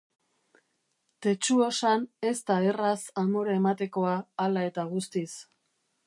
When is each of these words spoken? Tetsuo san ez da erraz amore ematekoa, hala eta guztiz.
Tetsuo 1.25 1.67
san 1.79 2.07
ez 2.29 2.33
da 2.47 2.57
erraz 2.69 2.97
amore 3.25 3.57
ematekoa, 3.59 4.15
hala 4.45 4.63
eta 4.71 4.87
guztiz. 4.95 5.29